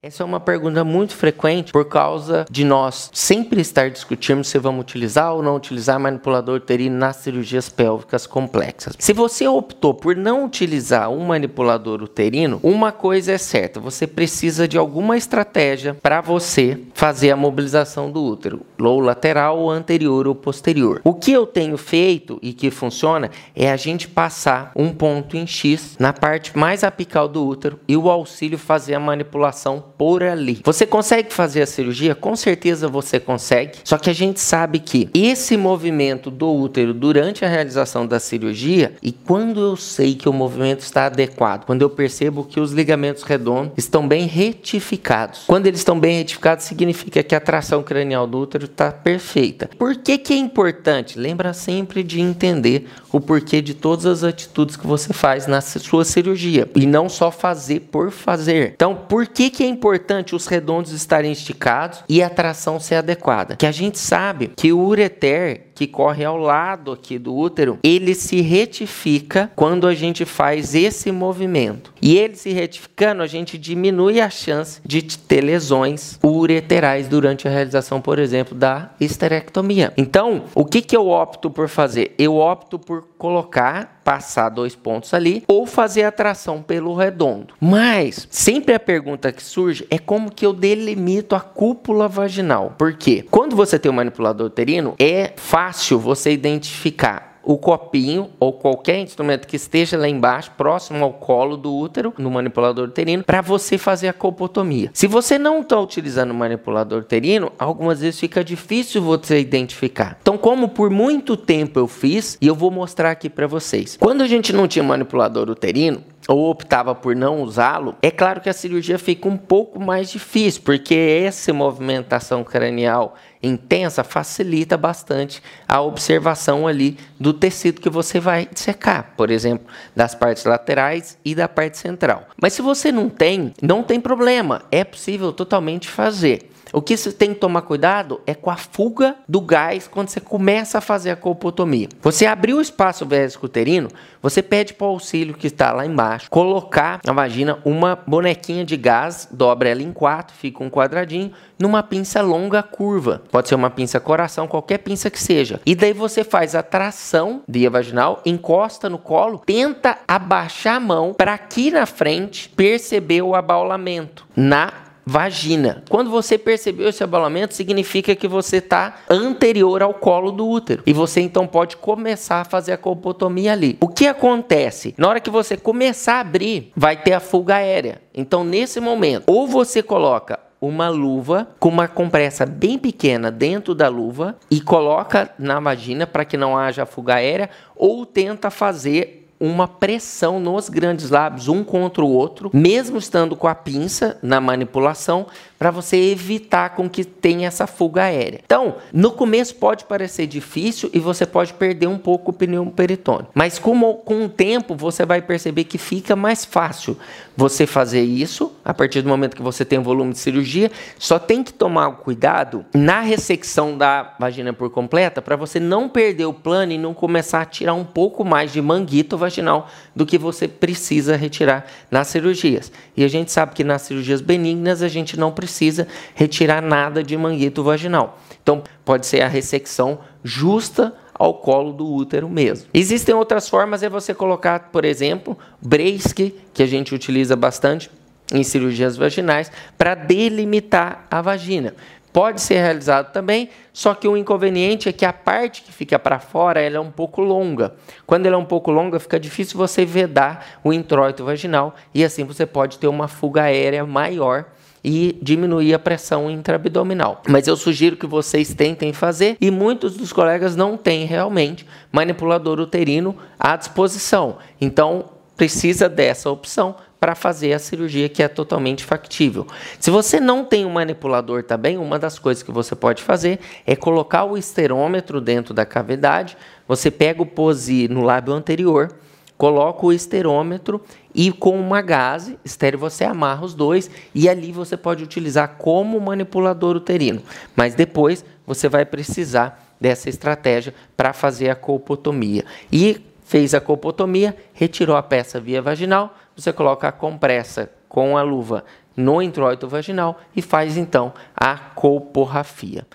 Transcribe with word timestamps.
Essa 0.00 0.22
é 0.22 0.26
uma 0.26 0.38
pergunta 0.38 0.84
muito 0.84 1.12
frequente 1.12 1.72
por 1.72 1.84
causa 1.86 2.46
de 2.48 2.64
nós 2.64 3.10
sempre 3.12 3.60
estar 3.60 3.90
discutindo 3.90 4.44
se 4.44 4.56
vamos 4.56 4.82
utilizar 4.82 5.34
ou 5.34 5.42
não 5.42 5.56
utilizar 5.56 5.98
manipulador 5.98 6.54
uterino 6.54 6.96
nas 6.96 7.16
cirurgias 7.16 7.68
pélvicas 7.68 8.24
complexas. 8.24 8.94
Se 8.96 9.12
você 9.12 9.48
optou 9.48 9.92
por 9.92 10.14
não 10.14 10.44
utilizar 10.44 11.10
um 11.10 11.26
manipulador 11.26 12.00
uterino, 12.00 12.60
uma 12.62 12.92
coisa 12.92 13.32
é 13.32 13.38
certa, 13.38 13.80
você 13.80 14.06
precisa 14.06 14.68
de 14.68 14.78
alguma 14.78 15.16
estratégia 15.16 15.94
para 15.94 16.20
você 16.20 16.78
fazer 16.94 17.32
a 17.32 17.36
mobilização 17.36 18.08
do 18.08 18.22
útero, 18.22 18.64
ou 18.80 19.00
lateral, 19.00 19.58
ou 19.58 19.68
anterior 19.68 20.28
ou 20.28 20.34
posterior. 20.36 21.00
O 21.02 21.12
que 21.12 21.32
eu 21.32 21.44
tenho 21.44 21.76
feito 21.76 22.38
e 22.40 22.52
que 22.52 22.70
funciona 22.70 23.32
é 23.52 23.68
a 23.68 23.76
gente 23.76 24.06
passar 24.06 24.70
um 24.76 24.92
ponto 24.92 25.36
em 25.36 25.44
X 25.44 25.96
na 25.98 26.12
parte 26.12 26.56
mais 26.56 26.84
apical 26.84 27.26
do 27.26 27.44
útero 27.44 27.80
e 27.88 27.96
o 27.96 28.08
auxílio 28.08 28.56
fazer 28.56 28.94
a 28.94 29.00
manipulação 29.00 29.87
por 29.98 30.22
ali. 30.22 30.60
Você 30.64 30.86
consegue 30.86 31.34
fazer 31.34 31.62
a 31.62 31.66
cirurgia? 31.66 32.14
Com 32.14 32.36
certeza 32.36 32.86
você 32.86 33.18
consegue. 33.18 33.78
Só 33.82 33.98
que 33.98 34.08
a 34.08 34.12
gente 34.12 34.40
sabe 34.40 34.78
que 34.78 35.10
esse 35.12 35.56
movimento 35.56 36.30
do 36.30 36.48
útero 36.48 36.94
durante 36.94 37.44
a 37.44 37.48
realização 37.48 38.06
da 38.06 38.20
cirurgia 38.20 38.94
e 39.02 39.10
quando 39.10 39.60
eu 39.60 39.76
sei 39.76 40.14
que 40.14 40.28
o 40.28 40.32
movimento 40.32 40.80
está 40.80 41.06
adequado, 41.06 41.64
quando 41.64 41.82
eu 41.82 41.90
percebo 41.90 42.44
que 42.44 42.60
os 42.60 42.70
ligamentos 42.70 43.24
redondos 43.24 43.72
estão 43.76 44.06
bem 44.06 44.26
retificados. 44.26 45.42
Quando 45.46 45.66
eles 45.66 45.80
estão 45.80 45.98
bem 45.98 46.18
retificados, 46.18 46.64
significa 46.64 47.22
que 47.22 47.34
a 47.34 47.40
tração 47.40 47.82
cranial 47.82 48.26
do 48.26 48.38
útero 48.38 48.66
está 48.66 48.92
perfeita. 48.92 49.68
Por 49.76 49.96
que, 49.96 50.16
que 50.16 50.32
é 50.32 50.36
importante? 50.36 51.18
Lembra 51.18 51.52
sempre 51.52 52.04
de 52.04 52.20
entender 52.20 52.86
o 53.10 53.20
porquê 53.20 53.60
de 53.60 53.74
todas 53.74 54.06
as 54.06 54.22
atitudes 54.22 54.76
que 54.76 54.86
você 54.86 55.12
faz 55.12 55.46
na 55.48 55.60
sua 55.60 56.04
cirurgia 56.04 56.70
e 56.76 56.86
não 56.86 57.08
só 57.08 57.32
fazer 57.32 57.80
por 57.90 58.12
fazer. 58.12 58.74
Então, 58.76 58.94
por 58.94 59.26
que, 59.26 59.50
que 59.50 59.64
é 59.64 59.66
importante 59.66 59.87
os 60.34 60.46
redondos 60.46 60.92
estarem 60.92 61.32
esticados 61.32 62.04
e 62.08 62.22
a 62.22 62.30
tração 62.30 62.80
ser 62.80 62.96
adequada. 62.96 63.56
Que 63.56 63.66
a 63.66 63.72
gente 63.72 63.98
sabe 63.98 64.52
que 64.56 64.72
o 64.72 64.80
ureter 64.80 65.67
que 65.78 65.86
corre 65.86 66.24
ao 66.24 66.36
lado 66.36 66.90
aqui 66.90 67.20
do 67.20 67.32
útero, 67.32 67.78
ele 67.84 68.12
se 68.12 68.40
retifica 68.40 69.48
quando 69.54 69.86
a 69.86 69.94
gente 69.94 70.24
faz 70.24 70.74
esse 70.74 71.12
movimento. 71.12 71.94
E 72.02 72.18
ele 72.18 72.34
se 72.34 72.50
retificando, 72.50 73.22
a 73.22 73.28
gente 73.28 73.56
diminui 73.56 74.20
a 74.20 74.28
chance 74.28 74.80
de 74.84 75.02
ter 75.02 75.40
lesões 75.40 76.18
ureterais 76.24 77.06
durante 77.06 77.46
a 77.46 77.50
realização, 77.50 78.00
por 78.00 78.18
exemplo, 78.18 78.56
da 78.56 78.90
esterectomia. 79.00 79.92
Então, 79.96 80.46
o 80.52 80.64
que, 80.64 80.82
que 80.82 80.96
eu 80.96 81.10
opto 81.10 81.48
por 81.48 81.68
fazer? 81.68 82.12
Eu 82.18 82.38
opto 82.38 82.76
por 82.76 83.04
colocar, 83.16 84.00
passar 84.02 84.48
dois 84.48 84.74
pontos 84.74 85.14
ali, 85.14 85.44
ou 85.46 85.64
fazer 85.64 86.02
a 86.02 86.10
tração 86.10 86.60
pelo 86.60 86.94
redondo. 86.94 87.54
Mas, 87.60 88.26
sempre 88.30 88.74
a 88.74 88.80
pergunta 88.80 89.30
que 89.30 89.42
surge 89.42 89.86
é 89.90 89.98
como 89.98 90.32
que 90.32 90.44
eu 90.44 90.52
delimito 90.52 91.36
a 91.36 91.40
cúpula 91.40 92.08
vaginal. 92.08 92.74
Por 92.76 92.94
quê? 92.94 93.24
Quando 93.30 93.54
você 93.54 93.78
tem 93.78 93.90
um 93.90 93.94
manipulador 93.94 94.46
uterino, 94.48 94.94
é 94.98 95.32
fácil 95.36 95.67
fácil 95.68 95.98
você 95.98 96.32
identificar 96.32 97.40
o 97.42 97.58
copinho 97.58 98.30
ou 98.40 98.54
qualquer 98.54 99.00
instrumento 99.00 99.46
que 99.46 99.56
esteja 99.56 99.98
lá 99.98 100.08
embaixo, 100.08 100.50
próximo 100.56 101.04
ao 101.04 101.12
colo 101.12 101.58
do 101.58 101.74
útero, 101.74 102.12
no 102.18 102.30
manipulador 102.30 102.88
uterino, 102.88 103.22
para 103.22 103.42
você 103.42 103.76
fazer 103.76 104.08
a 104.08 104.12
colpotomia. 104.14 104.90
Se 104.94 105.06
você 105.06 105.38
não 105.38 105.60
está 105.60 105.78
utilizando 105.78 106.30
o 106.30 106.34
manipulador 106.34 107.00
uterino, 107.00 107.52
algumas 107.58 108.00
vezes 108.00 108.18
fica 108.18 108.42
difícil 108.42 109.02
você 109.02 109.40
identificar. 109.40 110.16
Então, 110.20 110.38
como 110.38 110.70
por 110.70 110.88
muito 110.88 111.36
tempo 111.36 111.78
eu 111.78 111.86
fiz, 111.86 112.38
e 112.40 112.46
eu 112.46 112.54
vou 112.54 112.70
mostrar 112.70 113.10
aqui 113.10 113.28
para 113.28 113.46
vocês. 113.46 113.96
Quando 114.00 114.22
a 114.22 114.26
gente 114.26 114.52
não 114.52 114.66
tinha 114.66 114.82
manipulador 114.82 115.50
uterino, 115.50 116.02
ou 116.28 116.50
optava 116.50 116.94
por 116.94 117.16
não 117.16 117.42
usá-lo, 117.42 117.96
é 118.02 118.10
claro 118.10 118.42
que 118.42 118.50
a 118.50 118.52
cirurgia 118.52 118.98
fica 118.98 119.26
um 119.26 119.38
pouco 119.38 119.80
mais 119.80 120.10
difícil, 120.10 120.60
porque 120.62 120.94
essa 120.94 121.54
movimentação 121.54 122.44
cranial 122.44 123.14
intensa 123.42 124.04
facilita 124.04 124.76
bastante 124.76 125.42
a 125.66 125.80
observação 125.80 126.66
ali 126.66 126.98
do 127.18 127.32
tecido 127.32 127.80
que 127.80 127.88
você 127.88 128.20
vai 128.20 128.46
secar, 128.54 129.14
por 129.16 129.30
exemplo, 129.30 129.66
das 129.96 130.14
partes 130.14 130.44
laterais 130.44 131.16
e 131.24 131.34
da 131.34 131.48
parte 131.48 131.78
central. 131.78 132.28
Mas 132.40 132.52
se 132.52 132.60
você 132.60 132.92
não 132.92 133.08
tem, 133.08 133.54
não 133.62 133.82
tem 133.82 133.98
problema, 133.98 134.62
é 134.70 134.84
possível 134.84 135.32
totalmente 135.32 135.88
fazer. 135.88 136.50
O 136.72 136.82
que 136.82 136.96
você 136.96 137.12
tem 137.12 137.34
que 137.34 137.40
tomar 137.40 137.62
cuidado 137.62 138.20
é 138.26 138.34
com 138.34 138.50
a 138.50 138.56
fuga 138.56 139.16
do 139.28 139.40
gás 139.40 139.88
quando 139.88 140.08
você 140.08 140.20
começa 140.20 140.78
a 140.78 140.80
fazer 140.80 141.10
a 141.10 141.16
colpotomia. 141.16 141.88
Você 142.02 142.26
abriu 142.26 142.58
o 142.58 142.60
espaço 142.60 143.06
uterino, 143.42 143.88
você 144.22 144.42
pede 144.42 144.74
para 144.74 144.86
o 144.86 144.90
auxílio 144.90 145.34
que 145.34 145.46
está 145.46 145.72
lá 145.72 145.86
embaixo 145.86 146.28
colocar 146.30 147.00
na 147.04 147.12
vagina 147.12 147.58
uma 147.64 147.96
bonequinha 147.96 148.64
de 148.64 148.76
gás, 148.76 149.28
dobra 149.30 149.68
ela 149.68 149.82
em 149.82 149.92
quatro, 149.92 150.34
fica 150.36 150.62
um 150.62 150.70
quadradinho, 150.70 151.32
numa 151.58 151.82
pinça 151.82 152.20
longa 152.22 152.62
curva. 152.62 153.22
Pode 153.30 153.48
ser 153.48 153.54
uma 153.54 153.70
pinça 153.70 153.98
coração, 153.98 154.46
qualquer 154.46 154.78
pinça 154.78 155.10
que 155.10 155.20
seja. 155.20 155.60
E 155.66 155.74
daí 155.74 155.92
você 155.92 156.22
faz 156.22 156.54
a 156.54 156.62
tração 156.62 157.42
via 157.48 157.70
vaginal, 157.70 158.20
encosta 158.24 158.88
no 158.88 158.98
colo, 158.98 159.42
tenta 159.44 159.98
abaixar 160.06 160.76
a 160.76 160.80
mão 160.80 161.14
para 161.14 161.34
aqui 161.34 161.70
na 161.70 161.86
frente 161.86 162.48
perceber 162.50 163.22
o 163.22 163.34
abaulamento 163.34 164.26
na 164.36 164.87
vagina. 165.08 165.82
Quando 165.88 166.10
você 166.10 166.36
percebeu 166.36 166.90
esse 166.90 167.02
abalamento, 167.02 167.54
significa 167.54 168.14
que 168.14 168.28
você 168.28 168.58
está 168.58 168.96
anterior 169.08 169.82
ao 169.82 169.94
colo 169.94 170.30
do 170.30 170.46
útero. 170.46 170.82
E 170.84 170.92
você 170.92 171.22
então 171.22 171.46
pode 171.46 171.78
começar 171.78 172.42
a 172.42 172.44
fazer 172.44 172.72
a 172.72 172.76
colpotomia 172.76 173.52
ali. 173.52 173.78
O 173.80 173.88
que 173.88 174.06
acontece? 174.06 174.94
Na 174.98 175.08
hora 175.08 175.20
que 175.20 175.30
você 175.30 175.56
começar 175.56 176.16
a 176.16 176.20
abrir, 176.20 176.72
vai 176.76 176.94
ter 176.94 177.14
a 177.14 177.20
fuga 177.20 177.54
aérea. 177.54 178.02
Então, 178.14 178.44
nesse 178.44 178.80
momento, 178.80 179.24
ou 179.26 179.46
você 179.46 179.82
coloca 179.82 180.38
uma 180.60 180.88
luva 180.88 181.48
com 181.58 181.68
uma 181.68 181.88
compressa 181.88 182.44
bem 182.44 182.78
pequena 182.78 183.30
dentro 183.30 183.74
da 183.74 183.88
luva 183.88 184.36
e 184.50 184.60
coloca 184.60 185.30
na 185.38 185.58
vagina 185.60 186.06
para 186.06 186.24
que 186.24 186.36
não 186.36 186.56
haja 186.58 186.84
fuga 186.84 187.14
aérea, 187.14 187.48
ou 187.76 188.04
tenta 188.04 188.50
fazer 188.50 189.17
uma 189.40 189.68
pressão 189.68 190.40
nos 190.40 190.68
grandes 190.68 191.10
lábios, 191.10 191.48
um 191.48 191.62
contra 191.62 192.04
o 192.04 192.08
outro, 192.08 192.50
mesmo 192.52 192.98
estando 192.98 193.36
com 193.36 193.46
a 193.46 193.54
pinça 193.54 194.18
na 194.22 194.40
manipulação, 194.40 195.26
para 195.58 195.70
você 195.70 195.96
evitar 195.96 196.70
com 196.70 196.88
que 196.88 197.04
tenha 197.04 197.48
essa 197.48 197.66
fuga 197.66 198.04
aérea. 198.04 198.40
Então, 198.44 198.76
no 198.92 199.10
começo 199.10 199.56
pode 199.56 199.84
parecer 199.84 200.26
difícil 200.26 200.88
e 200.94 201.00
você 201.00 201.26
pode 201.26 201.52
perder 201.54 201.88
um 201.88 201.98
pouco 201.98 202.30
o 202.30 202.34
pneu 202.34 202.64
peritônio, 202.66 203.26
mas 203.34 203.58
com, 203.58 203.94
com 203.94 204.24
o 204.24 204.28
tempo 204.28 204.76
você 204.76 205.04
vai 205.04 205.20
perceber 205.20 205.64
que 205.64 205.78
fica 205.78 206.14
mais 206.14 206.44
fácil 206.44 206.96
você 207.36 207.66
fazer 207.66 208.02
isso 208.02 208.52
a 208.64 208.72
partir 208.72 209.02
do 209.02 209.08
momento 209.08 209.36
que 209.36 209.42
você 209.42 209.64
tem 209.64 209.78
um 209.78 209.82
volume 209.82 210.12
de 210.12 210.18
cirurgia. 210.18 210.70
Só 210.98 211.18
tem 211.18 211.42
que 211.42 211.52
tomar 211.52 211.90
cuidado 211.92 212.64
na 212.74 213.00
ressecção 213.00 213.76
da 213.76 214.14
vagina 214.18 214.52
por 214.52 214.70
completa 214.70 215.22
para 215.22 215.36
você 215.36 215.58
não 215.58 215.88
perder 215.88 216.26
o 216.26 216.34
plano 216.34 216.72
e 216.72 216.78
não 216.78 216.94
começar 216.94 217.42
a 217.42 217.46
tirar 217.46 217.74
um 217.74 217.84
pouco 217.84 218.24
mais 218.24 218.52
de 218.52 218.60
manguito 218.60 219.16
vaginal 219.28 219.68
do 219.94 220.06
que 220.06 220.18
você 220.18 220.48
precisa 220.48 221.14
retirar 221.14 221.66
nas 221.90 222.08
cirurgias. 222.08 222.72
E 222.96 223.04
a 223.04 223.08
gente 223.08 223.30
sabe 223.30 223.54
que 223.54 223.62
nas 223.62 223.82
cirurgias 223.82 224.20
benignas 224.20 224.82
a 224.82 224.88
gente 224.88 225.18
não 225.18 225.30
precisa 225.30 225.86
retirar 226.14 226.62
nada 226.62 227.02
de 227.02 227.16
manguito 227.16 227.62
vaginal. 227.62 228.18
Então, 228.42 228.62
pode 228.84 229.06
ser 229.06 229.20
a 229.20 229.28
ressecção 229.28 229.98
justa 230.24 230.94
ao 231.12 231.34
colo 231.34 231.72
do 231.72 231.86
útero 231.86 232.28
mesmo. 232.28 232.68
Existem 232.72 233.14
outras 233.14 233.48
formas, 233.48 233.82
é 233.82 233.88
você 233.88 234.14
colocar, 234.14 234.70
por 234.70 234.84
exemplo, 234.84 235.36
brace, 235.60 236.14
que 236.14 236.62
a 236.62 236.66
gente 236.66 236.94
utiliza 236.94 237.36
bastante 237.36 237.90
em 238.32 238.42
cirurgias 238.42 238.96
vaginais, 238.96 239.50
para 239.76 239.94
delimitar 239.94 241.06
a 241.10 241.22
vagina. 241.22 241.74
Pode 242.12 242.40
ser 242.40 242.56
realizado 242.56 243.12
também, 243.12 243.50
só 243.72 243.94
que 243.94 244.08
o 244.08 244.16
inconveniente 244.16 244.88
é 244.88 244.92
que 244.92 245.04
a 245.04 245.12
parte 245.12 245.62
que 245.62 245.72
fica 245.72 245.98
para 245.98 246.18
fora 246.18 246.60
ela 246.60 246.76
é 246.76 246.80
um 246.80 246.90
pouco 246.90 247.20
longa. 247.20 247.74
Quando 248.06 248.26
ela 248.26 248.36
é 248.36 248.38
um 248.38 248.44
pouco 248.44 248.70
longa, 248.70 248.98
fica 248.98 249.20
difícil 249.20 249.58
você 249.58 249.84
vedar 249.84 250.58
o 250.64 250.72
introito 250.72 251.24
vaginal 251.24 251.74
e 251.94 252.04
assim 252.04 252.24
você 252.24 252.46
pode 252.46 252.78
ter 252.78 252.88
uma 252.88 253.08
fuga 253.08 253.42
aérea 253.42 253.84
maior 253.84 254.46
e 254.82 255.18
diminuir 255.20 255.74
a 255.74 255.78
pressão 255.78 256.30
intraabdominal. 256.30 257.22
Mas 257.28 257.46
eu 257.46 257.56
sugiro 257.56 257.96
que 257.96 258.06
vocês 258.06 258.54
tentem 258.54 258.92
fazer 258.92 259.36
e 259.40 259.50
muitos 259.50 259.96
dos 259.96 260.12
colegas 260.12 260.56
não 260.56 260.76
têm 260.76 261.04
realmente 261.04 261.66
manipulador 261.92 262.60
uterino 262.60 263.16
à 263.38 263.56
disposição. 263.56 264.38
Então, 264.60 265.10
precisa 265.36 265.88
dessa 265.88 266.30
opção 266.30 266.74
para 267.00 267.14
fazer 267.14 267.52
a 267.52 267.58
cirurgia 267.58 268.08
que 268.08 268.22
é 268.22 268.28
totalmente 268.28 268.84
factível. 268.84 269.46
Se 269.78 269.90
você 269.90 270.18
não 270.18 270.44
tem 270.44 270.66
um 270.66 270.70
manipulador 270.70 271.42
também, 271.42 271.78
uma 271.78 271.98
das 271.98 272.18
coisas 272.18 272.42
que 272.42 272.50
você 272.50 272.74
pode 272.74 273.02
fazer 273.02 273.38
é 273.66 273.76
colocar 273.76 274.24
o 274.24 274.36
esterômetro 274.36 275.20
dentro 275.20 275.54
da 275.54 275.64
cavidade, 275.64 276.36
você 276.66 276.90
pega 276.90 277.22
o 277.22 277.26
pose 277.26 277.86
no 277.88 278.02
lábio 278.02 278.34
anterior, 278.34 278.92
coloca 279.36 279.86
o 279.86 279.92
esterômetro 279.92 280.82
e 281.14 281.30
com 281.30 281.58
uma 281.58 281.80
gase 281.80 282.36
estéreo 282.44 282.78
você 282.78 283.04
amarra 283.04 283.44
os 283.44 283.54
dois 283.54 283.88
e 284.12 284.28
ali 284.28 284.50
você 284.50 284.76
pode 284.76 285.04
utilizar 285.04 285.56
como 285.56 286.00
manipulador 286.00 286.76
uterino. 286.76 287.22
Mas 287.54 287.74
depois 287.74 288.24
você 288.44 288.68
vai 288.68 288.84
precisar 288.84 289.64
dessa 289.80 290.08
estratégia 290.08 290.74
para 290.96 291.12
fazer 291.12 291.50
a 291.50 291.54
colpotomia. 291.54 292.44
E 292.72 293.00
fez 293.24 293.54
a 293.54 293.60
colpotomia, 293.60 294.34
retirou 294.52 294.96
a 294.96 295.02
peça 295.02 295.38
via 295.38 295.62
vaginal, 295.62 296.16
você 296.38 296.52
coloca 296.52 296.86
a 296.86 296.92
compressa 296.92 297.68
com 297.88 298.16
a 298.16 298.22
luva 298.22 298.64
no 298.96 299.20
introito 299.20 299.66
vaginal 299.66 300.20
e 300.36 300.40
faz 300.40 300.76
então 300.76 301.12
a 301.34 301.56
colporrafia. 301.56 302.86